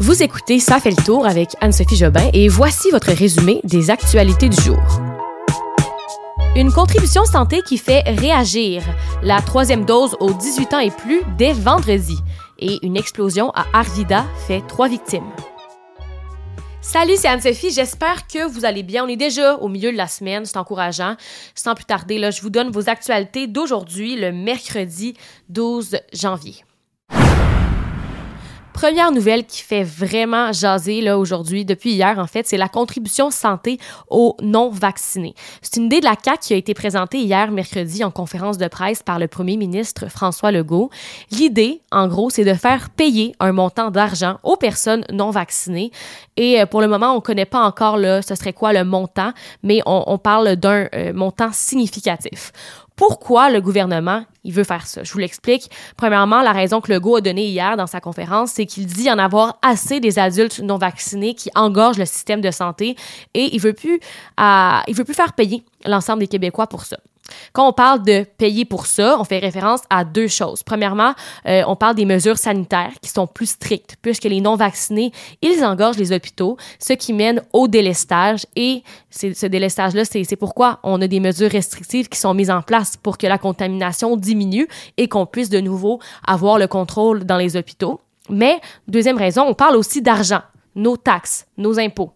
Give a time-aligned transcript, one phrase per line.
[0.00, 4.48] Vous écoutez Ça fait le tour avec Anne-Sophie Jobin et voici votre résumé des actualités
[4.48, 4.82] du jour.
[6.56, 8.82] Une contribution santé qui fait réagir.
[9.22, 12.18] La troisième dose aux 18 ans et plus dès vendredi.
[12.58, 15.30] Et une explosion à Arvida fait trois victimes.
[16.80, 17.70] Salut, c'est Anne-Sophie.
[17.70, 19.04] J'espère que vous allez bien.
[19.04, 20.44] On est déjà au milieu de la semaine.
[20.44, 21.14] C'est encourageant.
[21.54, 25.14] Sans plus tarder, là, je vous donne vos actualités d'aujourd'hui, le mercredi
[25.50, 26.64] 12 janvier.
[28.84, 33.30] Première nouvelle qui fait vraiment jaser là aujourd'hui depuis hier en fait, c'est la contribution
[33.30, 33.78] santé
[34.10, 35.34] aux non vaccinés.
[35.62, 38.68] C'est une idée de la CAC qui a été présentée hier mercredi en conférence de
[38.68, 40.90] presse par le premier ministre François Legault.
[41.30, 45.90] L'idée en gros, c'est de faire payer un montant d'argent aux personnes non vaccinées
[46.36, 49.32] et euh, pour le moment, on connaît pas encore là ce serait quoi le montant,
[49.62, 52.52] mais on, on parle d'un euh, montant significatif.
[52.96, 55.02] Pourquoi le gouvernement il veut faire ça?
[55.02, 55.70] Je vous l'explique.
[55.96, 59.18] Premièrement, la raison que Legault a donnée hier dans sa conférence, c'est qu'il dit en
[59.18, 62.94] avoir assez des adultes non vaccinés qui engorgent le système de santé
[63.32, 64.00] et il veut plus,
[64.40, 66.98] euh, il veut plus faire payer l'ensemble des Québécois pour ça.
[67.52, 70.62] Quand on parle de payer pour ça, on fait référence à deux choses.
[70.62, 71.14] Premièrement,
[71.46, 75.96] euh, on parle des mesures sanitaires qui sont plus strictes, puisque les non-vaccinés, ils engorgent
[75.96, 78.46] les hôpitaux, ce qui mène au délestage.
[78.56, 82.96] Et ce délestage-là, c'est pourquoi on a des mesures restrictives qui sont mises en place
[82.96, 87.56] pour que la contamination diminue et qu'on puisse de nouveau avoir le contrôle dans les
[87.56, 88.00] hôpitaux.
[88.30, 90.40] Mais, deuxième raison, on parle aussi d'argent,
[90.74, 92.12] nos taxes, nos impôts.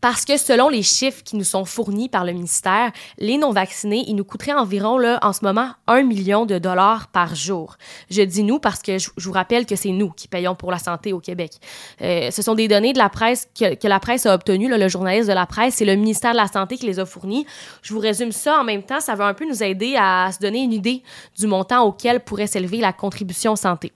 [0.00, 4.14] Parce que selon les chiffres qui nous sont fournis par le ministère, les non-vaccinés, ils
[4.14, 7.76] nous coûteraient environ, là, en ce moment, un million de dollars par jour.
[8.10, 10.78] Je dis nous parce que je, vous rappelle que c'est nous qui payons pour la
[10.78, 11.52] santé au Québec.
[12.00, 14.88] Euh, ce sont des données de la presse que, la presse a obtenues, là, le
[14.88, 17.46] journaliste de la presse, c'est le ministère de la Santé qui les a fournis.
[17.82, 20.38] Je vous résume ça en même temps, ça va un peu nous aider à se
[20.38, 21.02] donner une idée
[21.38, 23.92] du montant auquel pourrait s'élever la contribution santé.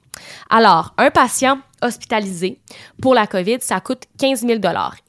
[0.50, 2.58] Alors, un patient hospitalisé
[3.00, 4.60] pour la COVID, ça coûte 15 000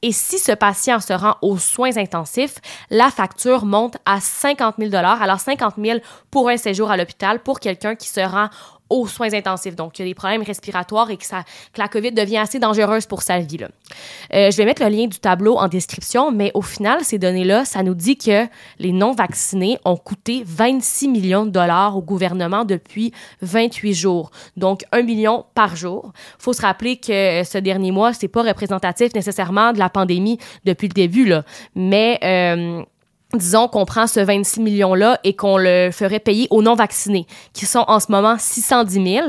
[0.02, 2.56] Et si ce patient se rend aux soins intensifs,
[2.90, 5.98] la facture monte à 50 000 Alors, 50 000
[6.30, 8.48] pour un séjour à l'hôpital pour quelqu'un qui se rend
[8.90, 9.76] aux soins intensifs.
[9.76, 12.58] Donc, il y a des problèmes respiratoires et que, ça, que la COVID devient assez
[12.58, 13.58] dangereuse pour sa vie.
[13.58, 13.68] Là.
[14.34, 17.64] Euh, je vais mettre le lien du tableau en description, mais au final, ces données-là,
[17.64, 18.46] ça nous dit que
[18.78, 23.12] les non-vaccinés ont coûté 26 millions de dollars au gouvernement depuis
[23.42, 24.30] 28 jours.
[24.56, 26.12] Donc, un million par jour.
[26.38, 30.88] faut se rappeler que ce dernier mois, c'est pas représentatif nécessairement de la pandémie depuis
[30.88, 31.44] le début, là.
[31.74, 32.18] Mais...
[32.22, 32.82] Euh,
[33.34, 37.84] disons qu'on prend ce 26 millions-là et qu'on le ferait payer aux non-vaccinés, qui sont
[37.86, 39.26] en ce moment 610 000,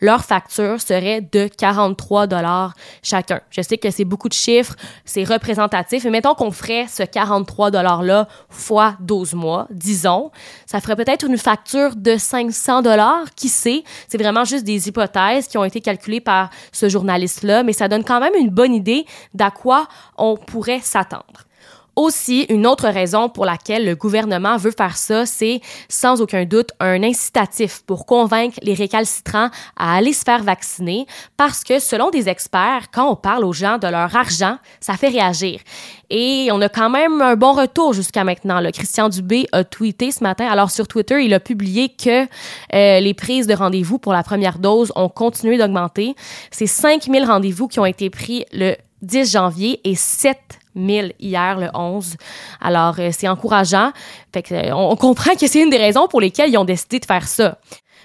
[0.00, 3.40] leur facture serait de 43 dollars chacun.
[3.50, 4.74] Je sais que c'est beaucoup de chiffres,
[5.04, 10.30] c'est représentatif, mais mettons qu'on ferait ce 43 dollars-là fois 12 mois, disons,
[10.64, 13.84] ça ferait peut-être une facture de 500 dollars, qui sait?
[14.08, 18.02] C'est vraiment juste des hypothèses qui ont été calculées par ce journaliste-là, mais ça donne
[18.02, 21.44] quand même une bonne idée d'à quoi on pourrait s'attendre.
[21.94, 25.60] Aussi, une autre raison pour laquelle le gouvernement veut faire ça, c'est
[25.90, 31.64] sans aucun doute un incitatif pour convaincre les récalcitrants à aller se faire vacciner parce
[31.64, 35.60] que selon des experts, quand on parle aux gens de leur argent, ça fait réagir.
[36.08, 38.60] Et on a quand même un bon retour jusqu'à maintenant.
[38.60, 40.46] Le Christian Dubé a tweeté ce matin.
[40.46, 44.58] Alors sur Twitter, il a publié que euh, les prises de rendez-vous pour la première
[44.58, 46.14] dose ont continué d'augmenter.
[46.50, 50.38] C'est 5000 rendez-vous qui ont été pris le 10 janvier et 7
[50.76, 52.16] 000 hier, le 11.
[52.60, 53.92] Alors, euh, c'est encourageant.
[54.32, 56.98] Fait que, euh, on comprend que c'est une des raisons pour lesquelles ils ont décidé
[56.98, 57.58] de faire ça.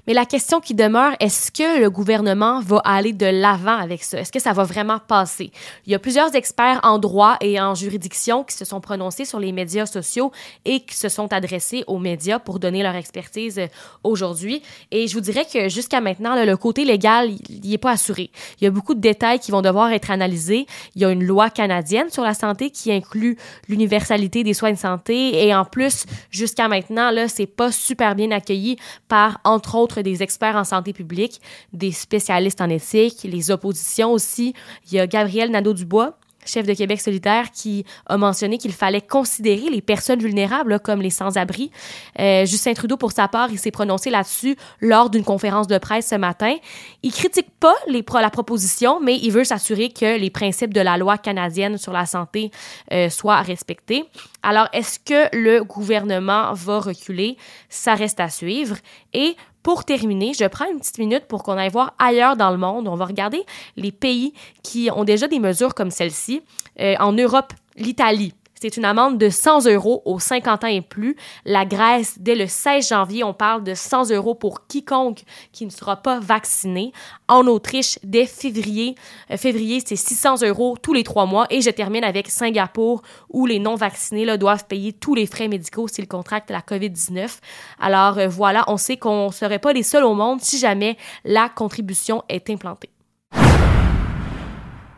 [0.05, 4.19] Mais la question qui demeure, est-ce que le gouvernement va aller de l'avant avec ça?
[4.19, 5.51] Est-ce que ça va vraiment passer?
[5.85, 9.39] Il y a plusieurs experts en droit et en juridiction qui se sont prononcés sur
[9.39, 10.31] les médias sociaux
[10.65, 13.67] et qui se sont adressés aux médias pour donner leur expertise euh,
[14.03, 14.61] aujourd'hui.
[14.91, 18.29] Et je vous dirais que jusqu'à maintenant, le côté légal, il n'est pas assuré.
[18.59, 20.67] Il y a beaucoup de détails qui vont devoir être analysés.
[20.95, 23.37] Il y a une loi canadienne sur la santé qui inclut
[23.67, 28.31] l'universalité des soins de santé et en plus, jusqu'à maintenant, là, c'est pas super bien
[28.31, 28.77] accueilli
[29.07, 31.41] par, entre autres, des experts en santé publique,
[31.73, 34.53] des spécialistes en éthique, les oppositions aussi.
[34.87, 36.17] Il y a Gabriel Nadeau-Dubois,
[36.47, 41.09] chef de Québec solitaire, qui a mentionné qu'il fallait considérer les personnes vulnérables comme les
[41.09, 41.71] sans-abri.
[42.19, 46.07] Euh, Justin Trudeau, pour sa part, il s'est prononcé là-dessus lors d'une conférence de presse
[46.07, 46.55] ce matin.
[47.03, 51.17] Il critique pas la proposition, mais il veut s'assurer que les principes de la loi
[51.17, 52.51] canadienne sur la santé
[52.91, 54.05] euh, soient respectés.
[54.43, 57.37] Alors, est-ce que le gouvernement va reculer?
[57.69, 58.77] Ça reste à suivre.
[59.13, 59.35] Et
[59.67, 62.87] pour terminer, je prends une petite minute pour qu'on aille voir ailleurs dans le monde.
[62.87, 63.43] On va regarder
[63.75, 64.33] les pays
[64.63, 66.41] qui ont déjà des mesures comme celle-ci.
[66.79, 71.15] Euh, en Europe, l'Italie, c'est une amende de 100 euros aux 50 ans et plus.
[71.45, 75.71] La Grèce, dès le 16 janvier, on parle de 100 euros pour quiconque qui ne
[75.71, 76.91] sera pas vacciné.
[77.27, 78.95] En Autriche, dès février,
[79.31, 81.45] euh, février c'est 600 euros tous les trois mois.
[81.49, 86.07] Et je termine avec Singapour, où les non-vaccinés doivent payer tous les frais médicaux s'ils
[86.07, 87.39] contractent la COVID-19.
[87.79, 90.97] Alors euh, voilà, on sait qu'on ne serait pas les seuls au monde si jamais
[91.23, 92.89] la contribution est implantée.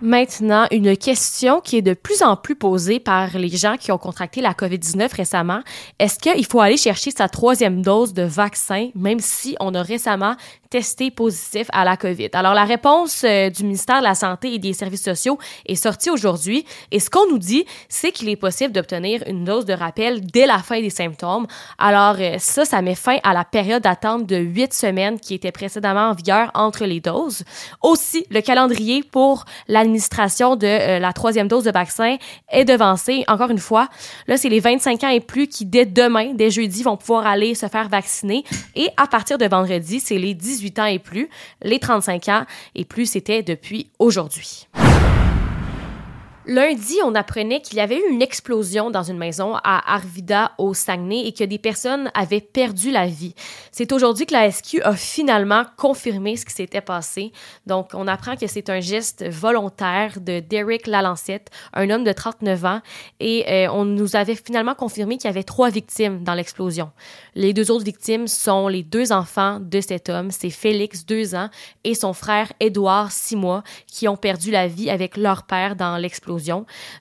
[0.01, 3.97] Maintenant, une question qui est de plus en plus posée par les gens qui ont
[3.97, 5.59] contracté la COVID-19 récemment.
[5.99, 10.35] Est-ce qu'il faut aller chercher sa troisième dose de vaccin, même si on a récemment
[10.69, 12.29] testé positif à la COVID?
[12.33, 16.09] Alors, la réponse euh, du ministère de la Santé et des Services sociaux est sortie
[16.09, 16.65] aujourd'hui.
[16.91, 20.45] Et ce qu'on nous dit, c'est qu'il est possible d'obtenir une dose de rappel dès
[20.45, 21.47] la fin des symptômes.
[21.77, 25.51] Alors, euh, ça, ça met fin à la période d'attente de huit semaines qui était
[25.51, 27.43] précédemment en vigueur entre les doses.
[27.81, 32.17] Aussi, le calendrier pour la l'administration de euh, la troisième dose de vaccin
[32.51, 33.23] est devancée.
[33.27, 33.87] Encore une fois,
[34.27, 37.55] là, c'est les 25 ans et plus qui, dès demain, dès jeudi, vont pouvoir aller
[37.55, 38.43] se faire vacciner.
[38.75, 41.29] Et à partir de vendredi, c'est les 18 ans et plus.
[41.61, 42.45] Les 35 ans
[42.75, 44.67] et plus, c'était depuis aujourd'hui.
[46.51, 50.73] Lundi, on apprenait qu'il y avait eu une explosion dans une maison à Arvida, au
[50.73, 53.35] Saguenay, et que des personnes avaient perdu la vie.
[53.71, 57.33] C'est aujourd'hui que la SQ a finalement confirmé ce qui s'était passé.
[57.67, 62.65] Donc, on apprend que c'est un geste volontaire de Derek Lalancette, un homme de 39
[62.65, 62.81] ans,
[63.19, 66.89] et euh, on nous avait finalement confirmé qu'il y avait trois victimes dans l'explosion.
[67.35, 71.51] Les deux autres victimes sont les deux enfants de cet homme, c'est Félix, deux ans,
[71.83, 75.97] et son frère Édouard, six mois, qui ont perdu la vie avec leur père dans
[75.97, 76.38] l'explosion.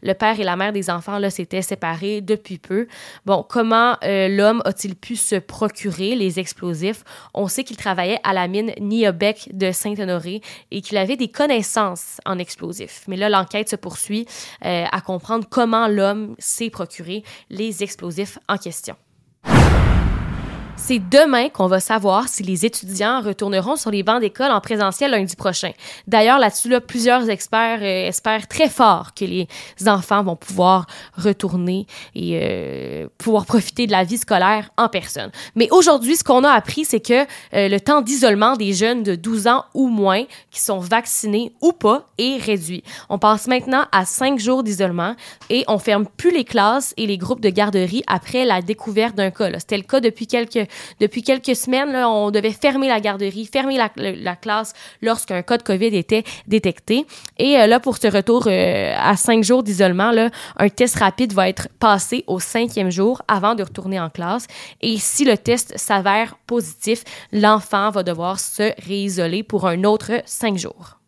[0.03, 2.87] Le père et la mère des enfants là s'étaient séparés depuis peu.
[3.27, 7.05] Bon, comment euh, l'homme a-t-il pu se procurer les explosifs?
[7.35, 10.41] On sait qu'il travaillait à la mine Niabec de Saint-Honoré
[10.71, 13.05] et qu'il avait des connaissances en explosifs.
[13.09, 14.27] Mais là, l'enquête se poursuit
[14.65, 18.97] euh, à comprendre comment l'homme s'est procuré les explosifs en question.
[20.81, 25.11] C'est demain qu'on va savoir si les étudiants retourneront sur les bancs d'école en présentiel
[25.11, 25.73] lundi prochain.
[26.07, 29.49] D'ailleurs, là-dessus, là, plusieurs experts euh, espèrent très fort que les
[29.87, 30.87] enfants vont pouvoir
[31.17, 35.31] retourner et euh, pouvoir profiter de la vie scolaire en personne.
[35.57, 39.17] Mais aujourd'hui, ce qu'on a appris, c'est que euh, le temps d'isolement des jeunes de
[39.17, 42.85] 12 ans ou moins qui sont vaccinés ou pas est réduit.
[43.11, 45.17] On passe maintenant à 5 jours d'isolement
[45.51, 49.31] et on ferme plus les classes et les groupes de garderie après la découverte d'un
[49.31, 49.51] cas.
[49.59, 50.68] C'était le cas depuis quelques
[51.01, 54.73] depuis quelques semaines, on devait fermer la garderie, fermer la, classe
[55.03, 57.07] lorsqu'un cas de COVID était détecté.
[57.39, 60.13] Et euh, là, pour ce retour euh, à cinq jours d'isolement,
[60.57, 64.47] un test rapide va être passé au cinquième jour avant de retourner en classe.
[64.81, 70.57] Et si le test s'avère positif, l'enfant va devoir se réisoler pour un autre cinq
[70.57, 70.99] jours.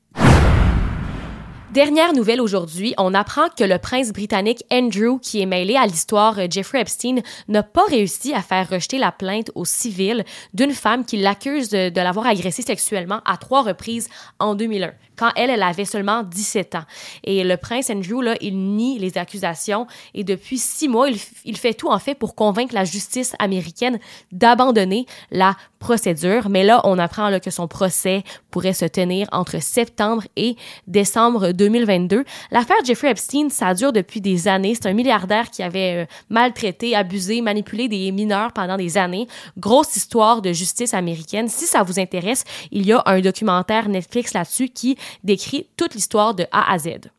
[1.73, 6.37] Dernière nouvelle aujourd'hui, on apprend que le prince britannique Andrew, qui est mêlé à l'histoire
[6.51, 11.17] Jeffrey Epstein, n'a pas réussi à faire rejeter la plainte au civil d'une femme qui
[11.17, 14.09] l'accuse de, l'avoir agressé sexuellement à trois reprises
[14.41, 16.85] en 2001 quand elle, avait seulement 17 ans.
[17.25, 21.09] Et le prince Andrew, là, il nie les accusations et depuis six mois,
[21.45, 24.01] il fait tout en fait pour convaincre la justice américaine
[24.33, 26.49] d'abandonner la procédure.
[26.49, 28.23] Mais là, on apprend là, que son procès
[28.53, 30.55] pourrait se tenir entre septembre et
[30.87, 32.25] décembre 2022.
[32.53, 34.75] L'affaire Jeffrey Epstein, ça dure depuis des années.
[34.75, 39.27] C'est un milliardaire qui avait euh, maltraité, abusé, manipulé des mineurs pendant des années.
[39.59, 41.49] Grosse histoire de justice américaine.
[41.49, 46.35] Si ça vous intéresse, il y a un documentaire Netflix là-dessus qui décrit toute l'histoire
[46.35, 47.11] de A à Z.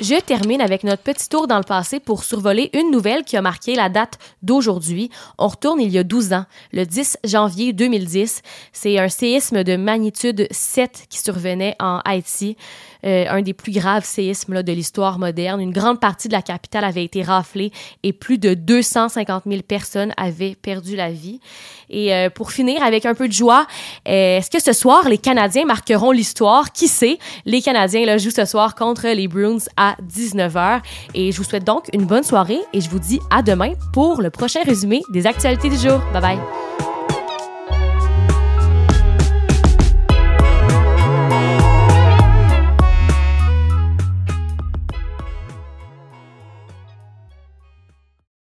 [0.00, 3.42] Je termine avec notre petit tour dans le passé pour survoler une nouvelle qui a
[3.42, 5.10] marqué la date d'aujourd'hui.
[5.36, 8.40] On retourne il y a 12 ans, le 10 janvier 2010.
[8.72, 12.56] C'est un séisme de magnitude 7 qui survenait en Haïti.
[13.04, 15.60] Euh, un des plus graves séismes de l'histoire moderne.
[15.60, 20.12] Une grande partie de la capitale avait été raflée et plus de 250 000 personnes
[20.16, 21.40] avaient perdu la vie.
[21.88, 23.66] Et euh, pour finir avec un peu de joie,
[24.08, 26.72] euh, est-ce que ce soir les Canadiens marqueront l'histoire?
[26.72, 27.18] Qui sait?
[27.44, 30.80] Les Canadiens jouent ce soir contre les Bruins à 19h.
[31.14, 34.20] Et je vous souhaite donc une bonne soirée et je vous dis à demain pour
[34.20, 36.00] le prochain résumé des actualités du jour.
[36.12, 36.89] Bye bye.